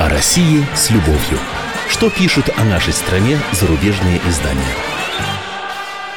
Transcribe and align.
О 0.00 0.08
России 0.08 0.64
с 0.74 0.90
любовью. 0.90 1.38
Что 1.90 2.08
пишут 2.08 2.46
о 2.56 2.64
нашей 2.64 2.94
стране 2.94 3.36
зарубежные 3.52 4.16
издания? 4.26 4.74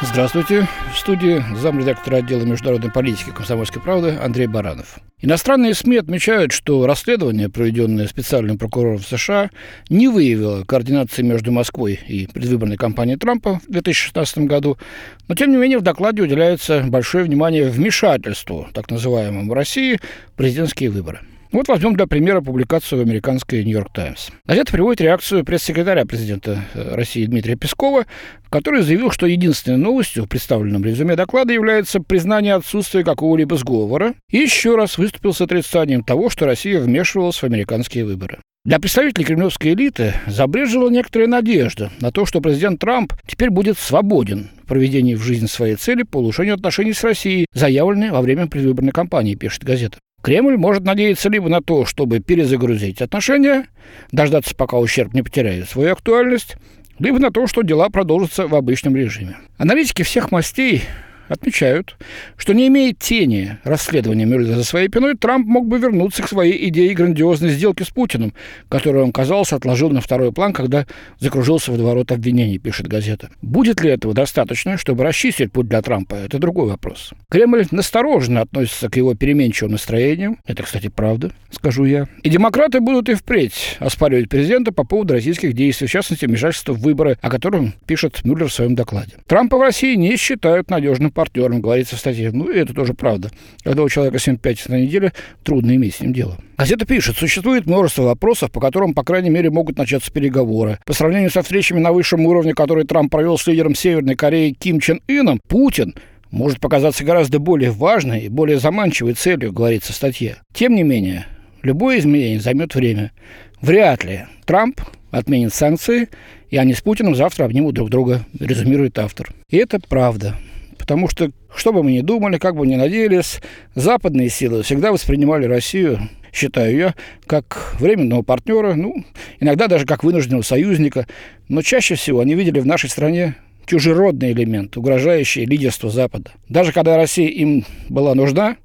Здравствуйте. 0.00 0.68
В 0.94 0.96
студии 0.96 1.42
замредактора 1.56 2.18
отдела 2.18 2.44
международной 2.44 2.92
политики 2.92 3.30
комсомольской 3.30 3.82
правды 3.82 4.16
Андрей 4.22 4.46
Баранов. 4.46 4.98
Иностранные 5.20 5.74
СМИ 5.74 5.96
отмечают, 5.96 6.52
что 6.52 6.86
расследование, 6.86 7.48
проведенное 7.48 8.06
специальным 8.06 8.58
прокурором 8.58 9.00
США, 9.00 9.50
не 9.88 10.06
выявило 10.06 10.62
координации 10.62 11.22
между 11.22 11.50
Москвой 11.50 11.98
и 12.06 12.28
предвыборной 12.28 12.76
кампанией 12.76 13.18
Трампа 13.18 13.60
в 13.66 13.72
2016 13.72 14.38
году, 14.46 14.78
но, 15.26 15.34
тем 15.34 15.50
не 15.50 15.56
менее, 15.56 15.78
в 15.78 15.82
докладе 15.82 16.22
уделяется 16.22 16.84
большое 16.86 17.24
внимание 17.24 17.68
вмешательству, 17.68 18.68
так 18.72 18.88
называемому 18.92 19.50
в 19.50 19.52
России, 19.52 19.98
президентские 20.36 20.90
выборы. 20.90 21.22
Вот 21.54 21.68
возьмем 21.68 21.94
для 21.94 22.08
примера 22.08 22.40
публикацию 22.40 22.98
в 22.98 23.02
американской 23.02 23.62
«Нью-Йорк 23.62 23.92
Таймс». 23.92 24.30
Газета 24.44 24.72
приводит 24.72 25.00
реакцию 25.00 25.44
пресс-секретаря 25.44 26.04
президента 26.04 26.64
э, 26.74 26.96
России 26.96 27.24
Дмитрия 27.26 27.54
Пескова, 27.54 28.06
который 28.50 28.82
заявил, 28.82 29.12
что 29.12 29.26
единственной 29.26 29.76
новостью 29.76 30.24
в 30.24 30.28
представленном 30.28 30.84
резюме 30.84 31.14
доклада 31.14 31.52
является 31.52 32.00
признание 32.00 32.54
отсутствия 32.54 33.04
какого-либо 33.04 33.56
сговора, 33.56 34.14
и 34.32 34.38
еще 34.38 34.74
раз 34.74 34.98
выступил 34.98 35.32
с 35.32 35.40
отрицанием 35.40 36.02
того, 36.02 36.28
что 36.28 36.44
Россия 36.44 36.80
вмешивалась 36.80 37.36
в 37.36 37.44
американские 37.44 38.04
выборы. 38.04 38.40
Для 38.64 38.80
представителей 38.80 39.24
кремлевской 39.24 39.74
элиты 39.74 40.12
забрежила 40.26 40.90
некоторая 40.90 41.28
надежда 41.28 41.92
на 42.00 42.10
то, 42.10 42.26
что 42.26 42.40
президент 42.40 42.80
Трамп 42.80 43.12
теперь 43.28 43.50
будет 43.50 43.78
свободен 43.78 44.50
в 44.64 44.66
проведении 44.66 45.14
в 45.14 45.22
жизнь 45.22 45.46
своей 45.46 45.76
цели 45.76 46.02
по 46.02 46.16
улучшению 46.16 46.54
отношений 46.54 46.94
с 46.94 47.04
Россией, 47.04 47.46
заявленной 47.54 48.10
во 48.10 48.22
время 48.22 48.48
предвыборной 48.48 48.90
кампании, 48.90 49.36
пишет 49.36 49.62
газета. 49.62 49.98
Кремль 50.24 50.56
может 50.56 50.84
надеяться 50.84 51.28
либо 51.28 51.50
на 51.50 51.60
то, 51.60 51.84
чтобы 51.84 52.18
перезагрузить 52.18 53.02
отношения, 53.02 53.66
дождаться, 54.10 54.56
пока 54.56 54.78
ущерб 54.78 55.12
не 55.12 55.22
потеряет 55.22 55.68
свою 55.68 55.92
актуальность, 55.92 56.56
либо 56.98 57.18
на 57.18 57.30
то, 57.30 57.46
что 57.46 57.60
дела 57.60 57.90
продолжатся 57.90 58.48
в 58.48 58.54
обычном 58.54 58.96
режиме. 58.96 59.36
Аналитики 59.58 60.02
всех 60.02 60.32
мастей 60.32 60.84
отмечают, 61.28 61.96
что 62.36 62.54
не 62.54 62.68
имея 62.68 62.94
тени 62.94 63.58
расследования 63.64 64.24
Мюллера 64.24 64.56
за 64.56 64.64
своей 64.64 64.88
пиной, 64.88 65.16
Трамп 65.16 65.46
мог 65.46 65.66
бы 65.66 65.78
вернуться 65.78 66.22
к 66.22 66.28
своей 66.28 66.68
идее 66.68 66.94
грандиозной 66.94 67.50
сделки 67.50 67.82
с 67.82 67.90
Путиным, 67.90 68.32
которую 68.68 69.04
он, 69.04 69.12
казалось, 69.12 69.52
отложил 69.52 69.90
на 69.90 70.00
второй 70.00 70.32
план, 70.32 70.52
когда 70.52 70.86
закружился 71.18 71.70
в 71.70 71.74
водоворот 71.74 72.12
обвинений, 72.12 72.58
пишет 72.58 72.88
газета. 72.88 73.30
Будет 73.42 73.82
ли 73.82 73.90
этого 73.90 74.14
достаточно, 74.14 74.76
чтобы 74.76 75.04
расчистить 75.04 75.52
путь 75.52 75.68
для 75.68 75.82
Трампа, 75.82 76.14
это 76.14 76.38
другой 76.38 76.68
вопрос. 76.68 77.12
Кремль 77.30 77.66
настороженно 77.70 78.42
относится 78.42 78.88
к 78.88 78.96
его 78.96 79.14
переменчивым 79.14 79.72
настроениям. 79.72 80.38
Это, 80.46 80.62
кстати, 80.62 80.88
правда, 80.88 81.32
скажу 81.50 81.84
я. 81.84 82.06
И 82.22 82.28
демократы 82.28 82.80
будут 82.80 83.08
и 83.08 83.14
впредь 83.14 83.76
оспаривать 83.78 84.28
президента 84.28 84.72
по 84.72 84.84
поводу 84.84 85.14
российских 85.14 85.52
действий, 85.54 85.86
в 85.86 85.90
частности, 85.90 86.26
вмешательства 86.26 86.72
в 86.72 86.80
выборы, 86.80 87.18
о 87.20 87.30
котором 87.30 87.74
пишет 87.86 88.24
Мюллер 88.24 88.48
в 88.48 88.52
своем 88.52 88.74
докладе. 88.74 89.12
Трампа 89.26 89.56
в 89.56 89.60
России 89.60 89.94
не 89.94 90.16
считают 90.16 90.70
надежным 90.70 91.10
партнером, 91.14 91.60
говорится 91.60 91.96
в 91.96 91.98
статье. 91.98 92.30
Ну, 92.32 92.50
и 92.50 92.58
это 92.58 92.74
тоже 92.74 92.92
правда. 92.92 93.30
Когда 93.62 93.82
у 93.82 93.88
человека 93.88 94.18
7 94.18 94.36
пятниц 94.36 94.68
на 94.68 94.80
неделе, 94.80 95.12
трудно 95.42 95.74
иметь 95.76 95.94
с 95.94 96.00
ним 96.00 96.12
дело. 96.12 96.36
Газета 96.58 96.84
пишет, 96.84 97.16
существует 97.16 97.66
множество 97.66 98.02
вопросов, 98.02 98.50
по 98.50 98.60
которым, 98.60 98.94
по 98.94 99.04
крайней 99.04 99.30
мере, 99.30 99.50
могут 99.50 99.78
начаться 99.78 100.12
переговоры. 100.12 100.78
По 100.84 100.92
сравнению 100.92 101.30
со 101.30 101.42
встречами 101.42 101.78
на 101.78 101.92
высшем 101.92 102.26
уровне, 102.26 102.54
которые 102.54 102.86
Трамп 102.86 103.10
провел 103.10 103.38
с 103.38 103.46
лидером 103.46 103.74
Северной 103.74 104.16
Кореи 104.16 104.54
Ким 104.58 104.80
Чен 104.80 105.00
Ыном, 105.08 105.40
Путин 105.48 105.94
может 106.30 106.60
показаться 106.60 107.04
гораздо 107.04 107.38
более 107.38 107.70
важной 107.70 108.22
и 108.24 108.28
более 108.28 108.58
заманчивой 108.58 109.14
целью, 109.14 109.52
говорится 109.52 109.92
в 109.92 109.96
статье. 109.96 110.36
Тем 110.52 110.74
не 110.74 110.82
менее, 110.82 111.26
любое 111.62 111.98
изменение 111.98 112.40
займет 112.40 112.74
время. 112.74 113.12
Вряд 113.60 114.04
ли 114.04 114.24
Трамп 114.44 114.80
отменит 115.10 115.54
санкции, 115.54 116.08
и 116.50 116.56
они 116.56 116.74
с 116.74 116.80
Путиным 116.80 117.14
завтра 117.14 117.44
обнимут 117.44 117.74
друг 117.74 117.88
друга, 117.88 118.24
резюмирует 118.38 118.98
автор. 118.98 119.32
И 119.48 119.56
это 119.56 119.80
правда. 119.80 120.36
Потому 120.84 121.08
что, 121.08 121.30
что 121.56 121.72
бы 121.72 121.82
мы 121.82 121.92
ни 121.92 122.02
думали, 122.02 122.36
как 122.36 122.56
бы 122.56 122.66
ни 122.66 122.74
надеялись, 122.74 123.40
западные 123.74 124.28
силы 124.28 124.62
всегда 124.62 124.92
воспринимали 124.92 125.46
Россию 125.46 126.10
считаю 126.30 126.76
я, 126.76 126.94
как 127.26 127.76
временного 127.80 128.20
партнера, 128.20 128.74
ну, 128.74 129.02
иногда 129.40 129.66
даже 129.66 129.86
как 129.86 130.04
вынужденного 130.04 130.42
союзника, 130.42 131.06
но 131.48 131.62
чаще 131.62 131.94
всего 131.94 132.20
они 132.20 132.34
видели 132.34 132.60
в 132.60 132.66
нашей 132.66 132.90
стране 132.90 133.36
чужеродный 133.64 134.32
элемент, 134.32 134.76
угрожающий 134.76 135.46
лидерству 135.46 135.88
Запада. 135.88 136.32
Даже 136.50 136.72
когда 136.72 136.98
Россия 136.98 137.28
им 137.28 137.64
была 137.88 138.14
нужна, 138.14 138.58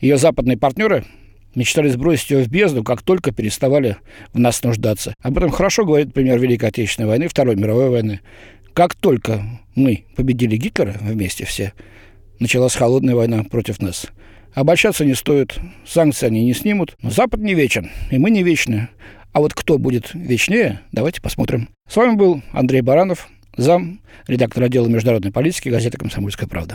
ее 0.00 0.16
западные 0.16 0.56
партнеры 0.56 1.04
мечтали 1.54 1.88
сбросить 1.90 2.30
ее 2.30 2.42
в 2.42 2.48
бездну, 2.48 2.84
как 2.84 3.02
только 3.02 3.32
переставали 3.32 3.96
в 4.32 4.38
нас 4.38 4.62
нуждаться. 4.62 5.12
Об 5.20 5.36
этом 5.36 5.50
хорошо 5.50 5.84
говорит 5.84 6.14
пример 6.14 6.38
Великой 6.38 6.70
Отечественной 6.70 7.08
войны, 7.08 7.28
Второй 7.28 7.56
мировой 7.56 7.90
войны. 7.90 8.20
Как 8.76 8.94
только 8.94 9.42
мы 9.74 10.04
победили 10.16 10.58
Гитлера 10.58 10.94
вместе 11.00 11.46
все, 11.46 11.72
началась 12.38 12.74
холодная 12.74 13.14
война 13.14 13.42
против 13.42 13.80
нас. 13.80 14.08
Обольщаться 14.52 15.06
не 15.06 15.14
стоит, 15.14 15.58
санкции 15.86 16.26
они 16.26 16.44
не 16.44 16.52
снимут. 16.52 16.94
Но 17.00 17.08
Запад 17.08 17.40
не 17.40 17.54
вечен, 17.54 17.90
и 18.10 18.18
мы 18.18 18.28
не 18.28 18.42
вечны. 18.42 18.90
А 19.32 19.40
вот 19.40 19.54
кто 19.54 19.78
будет 19.78 20.10
вечнее, 20.12 20.82
давайте 20.92 21.22
посмотрим. 21.22 21.70
С 21.88 21.96
вами 21.96 22.16
был 22.16 22.42
Андрей 22.52 22.82
Баранов, 22.82 23.30
зам, 23.56 24.02
редактор 24.26 24.64
отдела 24.64 24.88
международной 24.88 25.32
политики 25.32 25.70
газеты 25.70 25.96
«Комсомольская 25.96 26.46
правда». 26.46 26.74